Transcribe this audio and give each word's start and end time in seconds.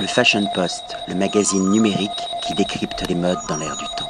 Le 0.00 0.06
Fashion 0.06 0.46
Post, 0.54 0.96
le 1.08 1.16
magazine 1.16 1.70
numérique 1.70 2.10
qui 2.46 2.54
décrypte 2.54 3.08
les 3.08 3.16
modes 3.16 3.38
dans 3.48 3.56
l'air 3.56 3.76
du 3.76 3.84
temps. 3.96 4.08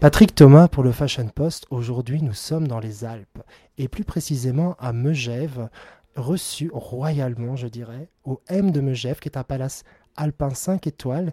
Patrick 0.00 0.34
Thomas 0.34 0.66
pour 0.66 0.82
le 0.82 0.90
Fashion 0.90 1.28
Post. 1.28 1.66
Aujourd'hui, 1.70 2.20
nous 2.20 2.32
sommes 2.32 2.66
dans 2.66 2.80
les 2.80 3.04
Alpes 3.04 3.38
et 3.78 3.86
plus 3.86 4.02
précisément 4.02 4.74
à 4.80 4.92
Megève, 4.92 5.68
reçu 6.16 6.72
royalement, 6.74 7.54
je 7.54 7.68
dirais, 7.68 8.08
au 8.24 8.40
M 8.48 8.72
de 8.72 8.80
Megève, 8.80 9.20
qui 9.20 9.28
est 9.28 9.36
un 9.38 9.44
palace 9.44 9.84
alpin 10.16 10.50
5 10.50 10.88
étoiles. 10.88 11.32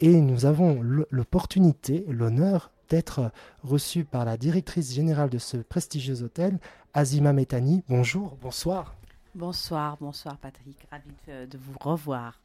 Et 0.00 0.20
nous 0.20 0.44
avons 0.44 0.82
l'opportunité, 0.82 2.04
l'honneur 2.08 2.70
d'être 2.90 3.32
reçu 3.62 4.04
par 4.04 4.26
la 4.26 4.36
directrice 4.36 4.92
générale 4.92 5.30
de 5.30 5.38
ce 5.38 5.56
prestigieux 5.56 6.22
hôtel, 6.22 6.58
Azima 6.92 7.32
Metani. 7.32 7.82
Bonjour, 7.88 8.36
bonsoir. 8.42 8.96
Bonsoir, 9.34 9.96
bonsoir 9.98 10.36
Patrick, 10.36 10.76
ravi 10.90 11.46
de 11.46 11.58
vous 11.58 11.76
revoir. 11.80 12.38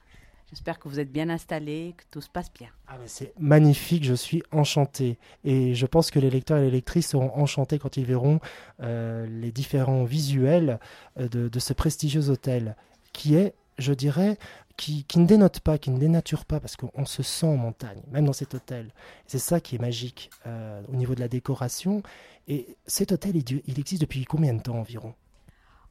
J'espère 0.49 0.79
que 0.79 0.87
vous 0.87 0.99
êtes 0.99 1.11
bien 1.11 1.29
installé, 1.29 1.95
que 1.97 2.03
tout 2.11 2.21
se 2.21 2.29
passe 2.29 2.51
bien. 2.53 2.69
Ah 2.87 2.97
c'est 3.05 3.33
magnifique, 3.39 4.03
je 4.03 4.13
suis 4.13 4.43
enchanté. 4.51 5.17
Et 5.43 5.73
je 5.73 5.85
pense 5.85 6.11
que 6.11 6.19
les 6.19 6.29
lecteurs 6.29 6.59
et 6.59 6.65
les 6.65 6.71
lectrices 6.71 7.09
seront 7.09 7.31
enchantés 7.35 7.79
quand 7.79 7.97
ils 7.97 8.05
verront 8.05 8.39
euh, 8.81 9.25
les 9.25 9.51
différents 9.51 10.03
visuels 10.03 10.79
euh, 11.19 11.27
de, 11.27 11.59
ce 11.59 11.73
prestigieux 11.73 12.29
hôtel, 12.29 12.75
qui 13.13 13.35
est, 13.35 13.55
je 13.77 13.93
dirais, 13.93 14.37
qui, 14.77 15.05
ne 15.15 15.25
dénote 15.25 15.59
pas, 15.59 15.77
qui 15.77 15.91
ne 15.91 15.99
dénature 15.99 16.45
pas, 16.45 16.59
parce 16.59 16.75
qu'on 16.75 17.05
se 17.05 17.23
sent 17.23 17.45
en 17.45 17.57
montagne, 17.57 18.01
même 18.11 18.25
dans 18.25 18.33
cet 18.33 18.53
hôtel. 18.53 18.91
C'est 19.27 19.39
ça 19.39 19.59
qui 19.59 19.75
est 19.75 19.79
magique 19.79 20.29
euh, 20.45 20.81
au 20.87 20.95
niveau 20.95 21.15
de 21.15 21.19
la 21.19 21.27
décoration. 21.27 22.03
Et 22.47 22.75
cet 22.85 23.11
hôtel, 23.11 23.35
il 23.35 23.79
existe 23.79 24.01
depuis 24.01 24.25
combien 24.25 24.53
de 24.53 24.61
temps 24.61 24.75
environ? 24.75 25.13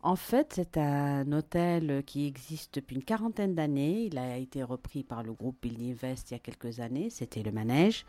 En 0.02 0.16
fait, 0.16 0.52
c'est 0.54 0.76
un 0.76 1.30
hôtel 1.32 2.02
qui 2.04 2.26
existe 2.26 2.74
depuis 2.74 2.96
une 2.96 3.04
quarantaine 3.04 3.54
d'années. 3.54 4.08
Il 4.10 4.18
a 4.18 4.36
été 4.36 4.62
repris 4.62 5.04
par 5.04 5.22
le 5.22 5.32
groupe 5.32 5.56
Building 5.62 5.92
Invest 5.92 6.30
il 6.30 6.34
y 6.34 6.36
a 6.36 6.40
quelques 6.40 6.80
années. 6.80 7.08
C'était 7.10 7.42
le 7.42 7.52
manège. 7.52 8.04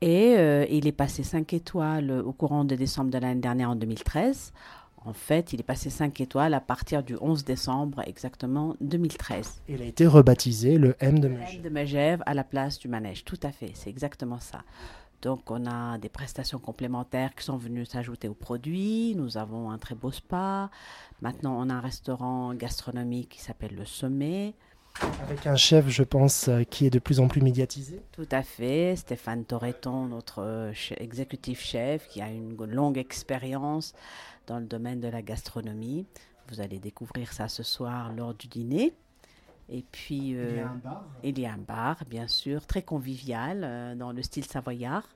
Et 0.00 0.34
euh, 0.38 0.64
il 0.70 0.86
est 0.86 0.92
passé 0.92 1.22
5 1.22 1.52
étoiles 1.52 2.10
au 2.10 2.32
courant 2.32 2.64
de 2.64 2.74
décembre 2.74 3.10
de 3.10 3.18
l'année 3.18 3.40
dernière 3.40 3.70
en 3.70 3.76
2013. 3.76 4.52
En 5.04 5.12
fait, 5.12 5.52
il 5.52 5.60
est 5.60 5.64
passé 5.64 5.90
5 5.90 6.20
étoiles 6.20 6.54
à 6.54 6.60
partir 6.60 7.02
du 7.02 7.16
11 7.20 7.44
décembre 7.44 8.02
exactement 8.06 8.76
2013. 8.80 9.62
Il 9.68 9.82
a 9.82 9.86
été 9.86 10.06
rebaptisé 10.06 10.78
le 10.78 10.94
M 11.00 11.18
de 11.18 11.28
Megève. 11.28 11.54
M 11.56 11.62
de 11.62 11.68
Megève 11.68 12.22
à 12.26 12.34
la 12.34 12.44
place 12.44 12.78
du 12.78 12.88
manège, 12.88 13.24
tout 13.24 13.40
à 13.42 13.50
fait, 13.50 13.72
c'est 13.74 13.88
exactement 13.88 14.40
ça. 14.40 14.62
Donc, 15.22 15.50
on 15.50 15.66
a 15.66 15.98
des 15.98 16.08
prestations 16.08 16.58
complémentaires 16.58 17.34
qui 17.34 17.44
sont 17.44 17.56
venues 17.56 17.84
s'ajouter 17.84 18.28
aux 18.28 18.34
produits. 18.34 19.14
Nous 19.16 19.36
avons 19.36 19.70
un 19.70 19.78
très 19.78 19.94
beau 19.94 20.10
spa. 20.10 20.70
Maintenant, 21.20 21.56
on 21.58 21.68
a 21.68 21.74
un 21.74 21.80
restaurant 21.80 22.54
gastronomique 22.54 23.30
qui 23.30 23.40
s'appelle 23.40 23.74
Le 23.74 23.84
Sommet. 23.84 24.54
Avec 25.22 25.46
un 25.46 25.56
chef, 25.56 25.88
je 25.88 26.02
pense, 26.02 26.48
euh, 26.48 26.62
qui 26.64 26.86
est 26.86 26.90
de 26.90 26.98
plus 26.98 27.20
en 27.20 27.28
plus 27.28 27.42
médiatisé. 27.42 28.02
Tout 28.12 28.28
à 28.30 28.42
fait. 28.42 28.96
Stéphane 28.96 29.44
Torreton, 29.44 30.06
notre 30.06 30.42
euh, 30.42 30.72
exécutif 30.96 31.60
chef, 31.60 32.08
qui 32.08 32.20
a 32.20 32.28
une 32.28 32.56
longue 32.64 32.98
expérience 32.98 33.94
dans 34.46 34.58
le 34.58 34.66
domaine 34.66 35.00
de 35.00 35.08
la 35.08 35.22
gastronomie. 35.22 36.06
Vous 36.48 36.60
allez 36.60 36.78
découvrir 36.78 37.32
ça 37.32 37.48
ce 37.48 37.62
soir 37.62 38.12
lors 38.12 38.34
du 38.34 38.48
dîner. 38.48 38.92
Et 39.72 39.84
puis, 39.92 40.34
euh, 40.34 40.50
il, 40.50 40.56
y 40.56 40.60
a 40.60 40.68
un 40.68 40.74
bar. 40.74 41.04
il 41.22 41.38
y 41.38 41.46
a 41.46 41.52
un 41.52 41.58
bar, 41.58 41.96
bien 42.08 42.26
sûr, 42.26 42.66
très 42.66 42.82
convivial, 42.82 43.62
euh, 43.62 43.94
dans 43.94 44.10
le 44.12 44.22
style 44.22 44.44
savoyard. 44.44 45.08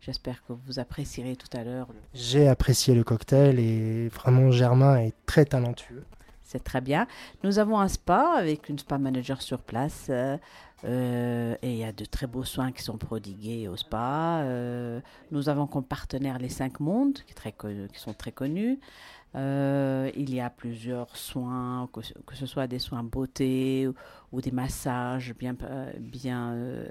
J'espère 0.00 0.44
que 0.44 0.52
vous 0.52 0.78
apprécierez 0.80 1.36
tout 1.36 1.56
à 1.56 1.62
l'heure. 1.62 1.88
J'ai 2.12 2.48
apprécié 2.48 2.94
le 2.94 3.04
cocktail 3.04 3.58
et 3.58 4.08
vraiment 4.08 4.50
Germain 4.50 4.96
est 4.96 5.14
très 5.26 5.44
talentueux. 5.44 6.04
C'est 6.42 6.62
très 6.62 6.80
bien. 6.80 7.06
Nous 7.42 7.58
avons 7.58 7.78
un 7.80 7.88
spa 7.88 8.34
avec 8.36 8.68
une 8.68 8.78
spa 8.78 8.98
manager 8.98 9.40
sur 9.40 9.60
place. 9.60 10.08
Euh, 10.10 10.36
et 10.84 11.56
il 11.62 11.76
y 11.76 11.84
a 11.84 11.92
de 11.92 12.04
très 12.04 12.26
beaux 12.26 12.44
soins 12.44 12.72
qui 12.72 12.82
sont 12.82 12.98
prodigués 12.98 13.68
au 13.68 13.76
spa. 13.76 14.44
nous 15.30 15.48
avons 15.48 15.66
comme 15.66 15.84
partenaire 15.84 16.38
les 16.38 16.48
Cinq 16.48 16.80
Mondes, 16.80 17.18
qui, 17.26 17.34
très 17.34 17.52
qui 17.52 17.98
sont 17.98 18.14
très 18.14 18.32
connus. 18.32 18.78
Euh, 19.36 20.10
il 20.14 20.32
y 20.32 20.40
a 20.40 20.48
plusieurs 20.48 21.16
soins, 21.16 21.88
que, 21.92 22.36
ce 22.36 22.46
soit 22.46 22.66
des 22.66 22.78
soins 22.78 23.02
beauté 23.02 23.88
ou, 24.32 24.40
des 24.40 24.52
massages 24.52 25.34
bien, 25.34 25.56
euh, 25.64 25.92
bien, 25.98 26.52
euh, 26.52 26.88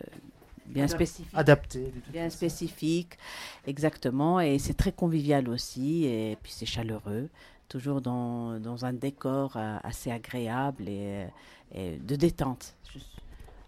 bien 0.66 0.88
spécifiques. 0.88 1.34
Adaptés. 1.34 1.94
Bien 2.12 2.30
spécifiques, 2.30 3.18
exactement. 3.66 4.42
Et 4.42 4.60
c'est 4.60 4.74
très 4.74 4.92
convivial 4.92 5.48
aussi. 5.48 6.04
Et 6.06 6.38
puis 6.44 6.52
c'est 6.52 6.66
chaleureux, 6.66 7.30
toujours 7.70 8.02
dans, 8.02 8.60
dans, 8.60 8.84
un 8.84 8.94
décor 8.94 9.56
assez 9.56 10.12
agréable 10.12 10.90
et, 10.90 11.28
de 11.76 12.16
détente. 12.16 12.76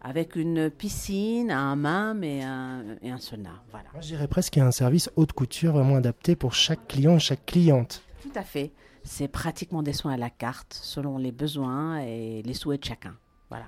Avec 0.05 0.35
une 0.35 0.69
piscine, 0.69 1.49
un 1.49 1.71
hammam 1.71 2.23
et 2.23 2.43
un, 2.43 2.83
et 3.01 3.09
un 3.09 3.17
sauna. 3.17 3.63
Voilà. 3.71 3.87
Moi, 3.91 4.01
je 4.01 4.07
dirais 4.07 4.27
presque 4.27 4.53
qu'il 4.53 4.59
y 4.59 4.63
a 4.63 4.67
un 4.67 4.71
service 4.71 5.09
haute 5.15 5.33
couture 5.33 5.73
vraiment 5.73 5.95
adapté 5.95 6.35
pour 6.35 6.53
chaque 6.53 6.87
client, 6.87 7.17
chaque 7.17 7.43
cliente. 7.47 8.03
Tout 8.21 8.29
à 8.35 8.43
fait. 8.43 8.71
C'est 9.03 9.27
pratiquement 9.27 9.81
des 9.81 9.93
soins 9.93 10.13
à 10.13 10.17
la 10.17 10.29
carte, 10.29 10.77
selon 10.79 11.17
les 11.17 11.31
besoins 11.31 12.01
et 12.01 12.43
les 12.43 12.53
souhaits 12.53 12.81
de 12.81 12.85
chacun. 12.85 13.15
Voilà. 13.49 13.65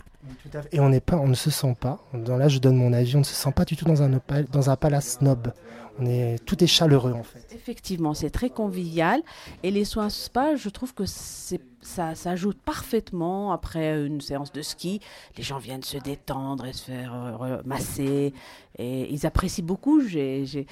Et 0.71 0.79
on 0.79 0.89
n'est 0.89 0.99
pas, 0.99 1.17
on 1.17 1.27
ne 1.27 1.35
se 1.35 1.51
sent 1.51 1.75
pas. 1.79 1.99
Dans 2.13 2.37
là, 2.37 2.47
je 2.47 2.59
donne 2.59 2.77
mon 2.77 2.93
avis. 2.93 3.15
On 3.15 3.19
ne 3.19 3.23
se 3.23 3.35
sent 3.35 3.51
pas 3.51 3.63
du 3.63 3.75
tout 3.75 3.85
dans 3.85 4.01
un 4.01 4.19
dans 4.51 4.69
un 4.69 4.75
palace 4.75 5.17
snob. 5.19 5.53
On 5.99 6.05
est, 6.05 6.37
tout 6.45 6.63
est 6.63 6.67
chaleureux 6.67 7.13
en 7.13 7.23
fait. 7.23 7.43
Effectivement, 7.55 8.13
c'est 8.13 8.29
très 8.29 8.51
convivial. 8.51 9.21
Et 9.63 9.71
les 9.71 9.83
soins 9.83 10.09
spa, 10.09 10.55
je 10.55 10.69
trouve 10.69 10.93
que 10.93 11.05
ça, 11.05 12.13
ça 12.13 12.29
ajoute 12.29 12.59
parfaitement 12.59 13.51
après 13.51 14.05
une 14.05 14.21
séance 14.21 14.51
de 14.51 14.61
ski. 14.61 14.99
Les 15.37 15.43
gens 15.43 15.57
viennent 15.57 15.83
se 15.83 15.97
détendre 15.97 16.65
et 16.67 16.73
se 16.73 16.83
faire 16.83 17.61
masser. 17.65 18.33
Et 18.77 19.11
ils 19.11 19.25
apprécient 19.25 19.65
beaucoup. 19.65 20.01
J'ai 20.01 20.67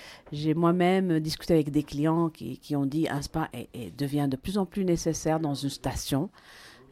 moi-même 0.55 1.19
discuté 1.19 1.53
avec 1.55 1.71
des 1.71 1.83
clients 1.83 2.29
qui, 2.29 2.59
qui 2.59 2.75
ont 2.75 2.85
dit 2.85 3.07
un 3.09 3.23
spa 3.23 3.49
devient 3.97 4.27
de 4.29 4.37
plus 4.37 4.59
en 4.59 4.67
plus 4.67 4.85
nécessaire 4.85 5.39
dans 5.39 5.55
une 5.55 5.69
station. 5.69 6.29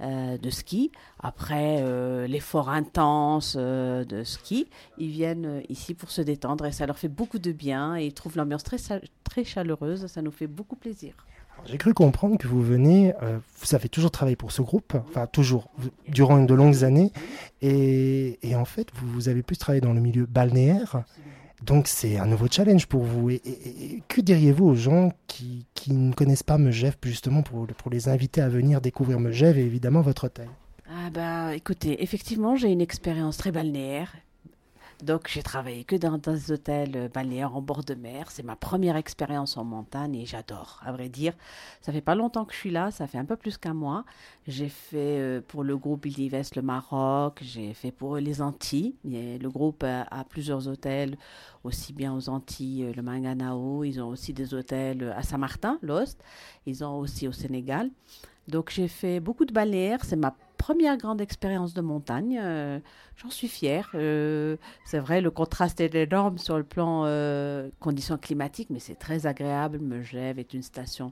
Euh, 0.01 0.37
de 0.37 0.49
ski. 0.49 0.91
Après 1.19 1.77
euh, 1.79 2.27
l'effort 2.27 2.69
intense 2.69 3.55
euh, 3.57 4.03
de 4.03 4.23
ski, 4.23 4.67
ils 4.97 5.09
viennent 5.09 5.61
ici 5.69 5.93
pour 5.93 6.09
se 6.11 6.21
détendre 6.21 6.65
et 6.65 6.71
ça 6.71 6.85
leur 6.85 6.97
fait 6.97 7.07
beaucoup 7.07 7.39
de 7.39 7.51
bien 7.51 7.95
et 7.95 8.07
ils 8.07 8.13
trouvent 8.13 8.35
l'ambiance 8.35 8.63
très, 8.63 8.77
très 9.23 9.43
chaleureuse. 9.43 10.07
Ça 10.07 10.21
nous 10.21 10.31
fait 10.31 10.47
beaucoup 10.47 10.75
plaisir. 10.75 11.13
J'ai 11.65 11.77
cru 11.77 11.93
comprendre 11.93 12.37
que 12.37 12.47
vous 12.47 12.61
venez, 12.61 13.13
vous 13.61 13.75
avez 13.75 13.87
toujours 13.87 14.11
travaillé 14.11 14.35
pour 14.35 14.51
ce 14.51 14.61
groupe, 14.61 14.95
enfin 15.07 15.27
toujours, 15.27 15.69
durant 16.09 16.43
de 16.43 16.53
longues 16.53 16.83
années, 16.83 17.13
et, 17.61 18.39
et 18.41 18.55
en 18.55 18.65
fait, 18.65 18.87
vous, 18.95 19.07
vous, 19.07 19.29
avez 19.29 19.43
pu 19.43 19.55
travailler 19.55 19.79
dans 19.79 19.93
le 19.93 20.01
milieu 20.01 20.25
balnéaire. 20.25 21.03
Donc 21.65 21.87
c'est 21.87 22.17
un 22.17 22.25
nouveau 22.25 22.47
challenge 22.49 22.87
pour 22.87 23.03
vous. 23.03 23.29
Et, 23.29 24.03
que 24.07 24.21
diriez-vous 24.21 24.65
aux 24.65 24.75
gens 24.75 25.11
qui, 25.27 25.65
ne 25.87 26.13
connaissent 26.13 26.43
pas 26.43 26.57
Megève, 26.57 26.95
justement, 27.03 27.41
pour, 27.41 27.65
pour 27.67 27.91
les 27.91 28.09
inviter 28.09 28.41
à 28.41 28.49
venir 28.49 28.81
découvrir 28.81 29.19
Megève 29.19 29.57
et 29.57 29.63
évidemment 29.63 30.01
votre 30.01 30.25
hôtel? 30.25 30.49
Ah 30.89 31.09
bah, 31.09 31.55
écoutez, 31.55 32.03
effectivement, 32.03 32.55
j'ai 32.55 32.71
une 32.71 32.81
expérience 32.81 33.37
très 33.37 33.51
balnéaire 33.51 34.13
donc 35.01 35.27
j'ai 35.27 35.43
travaillé 35.43 35.83
que 35.83 35.95
dans 35.95 36.17
des 36.17 36.51
hôtels 36.51 36.95
euh, 36.95 37.07
balnéaires 37.09 37.55
en 37.55 37.61
bord 37.61 37.83
de 37.83 37.95
mer. 37.95 38.29
C'est 38.31 38.43
ma 38.43 38.55
première 38.55 38.95
expérience 38.95 39.57
en 39.57 39.63
montagne 39.63 40.15
et 40.15 40.25
j'adore. 40.25 40.79
À 40.85 40.91
vrai 40.91 41.09
dire, 41.09 41.33
ça 41.81 41.91
fait 41.91 42.01
pas 42.01 42.15
longtemps 42.15 42.45
que 42.45 42.53
je 42.53 42.59
suis 42.59 42.71
là, 42.71 42.91
ça 42.91 43.07
fait 43.07 43.17
un 43.17 43.25
peu 43.25 43.35
plus 43.35 43.57
qu'un 43.57 43.73
mois. 43.73 44.05
J'ai 44.47 44.69
fait 44.69 45.19
euh, 45.19 45.41
pour 45.47 45.63
le 45.63 45.77
groupe 45.77 46.05
Ildives 46.05 46.51
le 46.55 46.61
Maroc, 46.61 47.39
j'ai 47.41 47.73
fait 47.73 47.91
pour 47.91 48.17
les 48.17 48.41
Antilles. 48.41 48.95
le 49.03 49.47
groupe 49.47 49.83
a, 49.83 50.23
plusieurs 50.29 50.67
hôtels, 50.67 51.17
aussi 51.63 51.93
bien 51.93 52.13
aux 52.13 52.29
Antilles, 52.29 52.85
euh, 52.85 52.93
le 52.95 53.01
Manganao. 53.01 53.83
Ils 53.83 54.01
ont 54.01 54.09
aussi 54.09 54.33
des 54.33 54.53
hôtels 54.53 55.13
à 55.15 55.23
Saint-Martin, 55.23 55.79
l'Ost. 55.81 56.23
Ils 56.65 56.83
ont 56.83 56.99
aussi 56.99 57.27
au 57.27 57.31
Sénégal. 57.31 57.89
Donc 58.47 58.71
j'ai 58.71 58.87
fait 58.87 59.19
beaucoup 59.19 59.45
de 59.45 59.53
balnéaires. 59.53 60.03
C'est 60.03 60.15
ma 60.15 60.35
première 60.63 60.95
grande 60.95 61.19
expérience 61.19 61.73
de 61.73 61.81
montagne. 61.81 62.39
Euh, 62.41 62.79
j'en 63.17 63.29
suis 63.29 63.49
fière. 63.49 63.89
Euh, 63.95 64.55
c'est 64.85 64.99
vrai, 64.99 65.19
le 65.19 65.29
contraste 65.29 65.81
est 65.81 65.93
énorme 65.93 66.37
sur 66.37 66.55
le 66.57 66.63
plan 66.63 67.03
euh, 67.03 67.69
conditions 67.81 68.17
climatiques, 68.17 68.69
mais 68.69 68.79
c'est 68.79 68.95
très 68.95 69.25
agréable. 69.25 69.79
Megève 69.79 70.39
est 70.39 70.53
une 70.53 70.63
station 70.63 71.11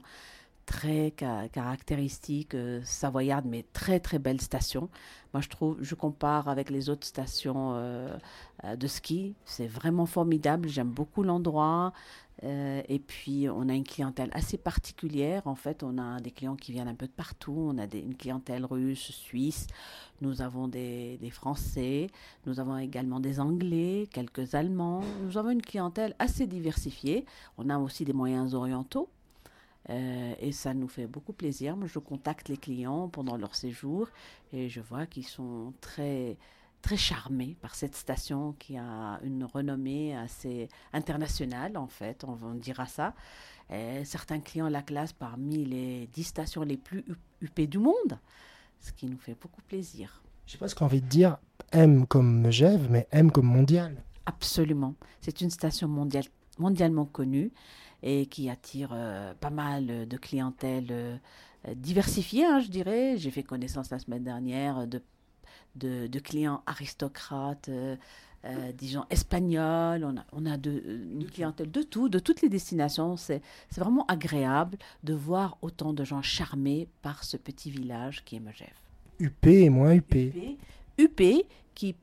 très 0.64 1.12
caractéristique, 1.52 2.56
savoyarde, 2.84 3.44
mais 3.46 3.66
très 3.74 4.00
très 4.00 4.18
belle 4.18 4.40
station. 4.40 4.88
Moi, 5.34 5.42
je 5.42 5.50
trouve, 5.50 5.76
je 5.82 5.94
compare 5.94 6.48
avec 6.48 6.70
les 6.70 6.88
autres 6.88 7.06
stations 7.06 7.76
de 8.64 8.86
ski. 8.86 9.34
C'est 9.44 9.66
vraiment 9.66 10.06
formidable. 10.06 10.68
J'aime 10.68 10.88
beaucoup 10.90 11.24
l'endroit. 11.24 11.92
Euh, 12.44 12.82
et 12.88 12.98
puis, 12.98 13.48
on 13.48 13.68
a 13.68 13.74
une 13.74 13.84
clientèle 13.84 14.30
assez 14.32 14.58
particulière. 14.58 15.46
En 15.46 15.54
fait, 15.54 15.82
on 15.82 15.98
a 15.98 16.20
des 16.20 16.30
clients 16.30 16.56
qui 16.56 16.72
viennent 16.72 16.88
un 16.88 16.94
peu 16.94 17.06
de 17.06 17.12
partout. 17.12 17.54
On 17.56 17.78
a 17.78 17.84
une 17.84 18.16
clientèle 18.16 18.64
russe, 18.64 19.12
suisse. 19.12 19.66
Nous 20.20 20.42
avons 20.42 20.68
des, 20.68 21.18
Français. 21.30 22.08
Nous 22.46 22.60
avons 22.60 22.76
également 22.78 23.20
des 23.20 23.38
Anglais, 23.40 24.08
quelques 24.12 24.54
Allemands. 24.54 25.02
Nous 25.22 25.38
avons 25.38 25.50
une 25.50 25.62
clientèle 25.62 26.14
assez 26.18 26.46
diversifiée. 26.46 27.26
On 27.58 27.70
a 27.70 27.78
aussi 27.78 28.04
des 28.04 28.12
moyens 28.12 28.54
orientaux. 28.54 29.08
Euh, 29.90 30.34
et 30.40 30.52
ça 30.52 30.74
nous 30.74 30.88
fait 30.88 31.06
beaucoup 31.06 31.32
plaisir. 31.32 31.76
Moi, 31.76 31.86
je 31.86 31.98
contacte 31.98 32.48
les 32.48 32.56
clients 32.56 33.08
pendant 33.08 33.36
leur 33.36 33.54
séjour 33.54 34.08
et 34.52 34.68
je 34.68 34.80
vois 34.80 35.06
qu'ils 35.06 35.26
sont 35.26 35.72
très 35.80 36.36
très 36.82 36.96
charmée 36.96 37.56
par 37.60 37.74
cette 37.74 37.94
station 37.94 38.54
qui 38.58 38.76
a 38.76 39.20
une 39.22 39.44
renommée 39.44 40.16
assez 40.16 40.68
internationale, 40.92 41.76
en 41.76 41.86
fait, 41.86 42.24
on, 42.24 42.54
dira 42.54 42.86
ça. 42.86 43.14
certains 44.04 44.40
clients 44.40 44.68
la 44.68 44.82
classent 44.82 45.12
parmi 45.12 45.64
les 45.64 46.08
10 46.08 46.24
stations 46.24 46.62
les 46.62 46.76
plus 46.76 47.04
huppées 47.40 47.68
du 47.68 47.78
monde, 47.78 48.18
ce 48.80 48.92
qui 48.92 49.06
nous 49.06 49.18
fait 49.18 49.36
beaucoup 49.40 49.62
plaisir. 49.62 50.22
Je 50.46 50.52
sais 50.52 50.58
pas 50.58 50.68
ce 50.68 50.74
qu'on 50.74 50.86
envie 50.86 51.00
de 51.00 51.06
dire 51.06 51.38
M 51.70 52.06
comme 52.06 52.40
Megève, 52.40 52.88
mais 52.90 53.06
M 53.10 53.30
comme 53.30 53.46
mondial. 53.46 54.02
Absolument. 54.26 54.94
C'est 55.20 55.40
une 55.40 55.50
station 55.50 55.88
mondiale, 55.88 56.24
mondialement 56.58 57.06
connue 57.06 57.52
et 58.02 58.26
qui 58.26 58.50
attire 58.50 58.90
euh, 58.92 59.32
pas 59.34 59.50
mal 59.50 60.08
de 60.08 60.16
clientèle 60.16 60.86
euh, 60.90 61.16
diversifiée, 61.74 62.44
hein, 62.44 62.60
je 62.60 62.68
dirais. 62.68 63.16
J'ai 63.16 63.30
fait 63.30 63.42
connaissance 63.42 63.90
la 63.90 63.98
semaine 63.98 64.24
dernière 64.24 64.86
de, 64.86 65.00
de, 65.76 66.18
clients 66.18 66.62
aristocrates, 66.66 67.68
euh, 67.68 68.72
disons 68.72 69.04
espagnols. 69.10 70.04
On 70.04 70.16
a, 70.16 70.24
on 70.32 70.46
a 70.46 70.56
de, 70.56 70.82
une 71.12 71.26
clientèle 71.30 71.70
de 71.70 71.82
tout, 71.82 72.08
de 72.08 72.18
toutes 72.18 72.42
les 72.42 72.48
destinations. 72.48 73.16
C'est 73.16 73.42
vraiment 73.76 74.04
agréable 74.06 74.78
de 75.04 75.14
voir 75.14 75.58
autant 75.62 75.92
de 75.92 76.04
gens 76.04 76.22
charmés 76.22 76.88
par 77.02 77.24
ce 77.24 77.36
petit 77.36 77.70
village 77.70 78.24
qui 78.24 78.36
est 78.36 78.40
Megève. 78.40 78.68
UP 79.20 79.46
et 79.46 79.70
moins 79.70 79.94
UP. 79.94 80.14
UP, 80.14 80.58
UP 80.98 81.22
qui, 81.74 81.94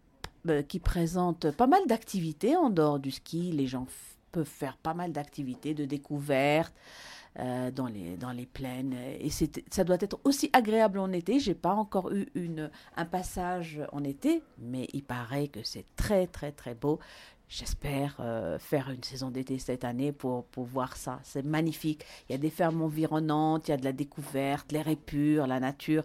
qui 0.68 0.80
présente 0.80 1.52
pas 1.52 1.68
mal 1.68 1.86
d'activités 1.88 2.56
en 2.56 2.70
dehors 2.70 3.00
du 3.00 3.12
ski. 3.12 3.52
Les 3.52 3.68
gens 3.68 3.88
peuvent 4.32 4.46
faire 4.46 4.78
pas 4.78 4.94
mal 4.94 5.12
d'activités 5.12 5.74
de 5.74 5.86
découverte 5.86 6.74
euh, 7.38 7.70
dans, 7.72 7.88
les, 7.88 8.18
dans 8.18 8.32
les 8.32 8.46
plaines. 8.46 8.96
Et 9.20 9.30
ça 9.30 9.84
doit 9.84 9.98
être 10.00 10.20
aussi 10.24 10.50
agréable 10.54 11.00
en 11.00 11.12
été. 11.12 11.40
J'ai 11.40 11.54
pas 11.54 11.74
encore 11.74 12.12
eu 12.12 12.28
une, 12.34 12.72
un 12.98 13.06
passage 13.06 13.82
en 13.92 14.04
été, 14.04 14.42
mais 14.58 14.88
il 14.94 15.04
paraît 15.04 15.48
que 15.48 15.64
c'est 15.64 15.86
très 15.96 16.26
très 16.28 16.52
très 16.52 16.74
beau. 16.74 17.00
J'espère 17.48 18.18
euh, 18.20 18.60
faire 18.60 18.92
une 18.92 19.04
saison 19.04 19.32
d'été 19.32 19.58
cette 19.58 19.84
année 19.84 20.12
pour, 20.12 20.46
pour 20.46 20.66
voir 20.66 20.96
ça. 20.96 21.20
C'est 21.24 21.44
magnifique. 21.44 22.06
Il 22.28 22.34
y 22.34 22.36
a 22.36 22.38
des 22.38 22.52
fermes 22.52 22.82
environnantes, 22.82 23.68
il 23.68 23.72
y 23.72 23.74
a 23.74 23.78
de 23.78 23.86
la 23.86 23.94
découverte, 23.94 24.72
l'air 24.72 24.88
est 24.88 24.96
pur, 24.96 25.48
la 25.48 25.60
nature. 25.60 26.04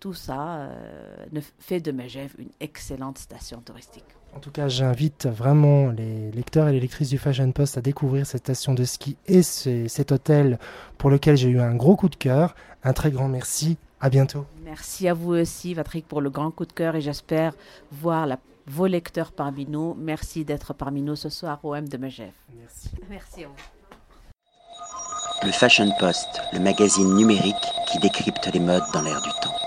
Tout 0.00 0.14
ça 0.14 0.62
euh, 0.62 1.40
fait 1.58 1.80
de 1.80 1.92
Megève 1.92 2.34
une 2.38 2.50
excellente 2.58 3.18
station 3.18 3.60
touristique. 3.60 4.04
En 4.34 4.38
tout 4.38 4.50
cas, 4.50 4.68
j'invite 4.68 5.26
vraiment 5.26 5.90
les 5.90 6.30
lecteurs 6.30 6.68
et 6.68 6.72
les 6.72 6.80
lectrices 6.80 7.10
du 7.10 7.18
Fashion 7.18 7.50
Post 7.52 7.76
à 7.78 7.80
découvrir 7.80 8.26
cette 8.26 8.42
station 8.42 8.74
de 8.74 8.84
ski 8.84 9.16
et 9.26 9.42
cet 9.42 10.12
hôtel 10.12 10.58
pour 10.98 11.10
lequel 11.10 11.36
j'ai 11.36 11.48
eu 11.48 11.60
un 11.60 11.74
gros 11.74 11.96
coup 11.96 12.08
de 12.08 12.16
cœur. 12.16 12.54
Un 12.84 12.92
très 12.92 13.10
grand 13.10 13.28
merci. 13.28 13.76
À 14.02 14.08
bientôt. 14.08 14.46
Merci 14.64 15.08
à 15.08 15.14
vous 15.14 15.34
aussi, 15.34 15.74
Patrick, 15.74 16.08
pour 16.08 16.22
le 16.22 16.30
grand 16.30 16.50
coup 16.50 16.64
de 16.64 16.72
cœur 16.72 16.96
et 16.96 17.02
j'espère 17.02 17.52
voir 17.92 18.26
vos 18.66 18.86
lecteurs 18.86 19.30
parmi 19.30 19.66
nous. 19.66 19.94
Merci 19.98 20.46
d'être 20.46 20.72
parmi 20.72 21.02
nous 21.02 21.16
ce 21.16 21.28
soir 21.28 21.58
au 21.64 21.74
M 21.74 21.86
de 21.86 21.98
Megève. 21.98 22.32
Merci. 22.58 22.88
Merci 23.10 23.44
à 23.44 23.48
vous. 23.48 23.54
Le 25.46 25.52
Fashion 25.52 25.90
Post, 25.98 26.40
le 26.54 26.60
magazine 26.60 27.14
numérique 27.14 27.56
qui 27.92 27.98
décrypte 27.98 28.48
les 28.54 28.60
modes 28.60 28.82
dans 28.94 29.02
l'air 29.02 29.20
du 29.20 29.30
temps. 29.42 29.59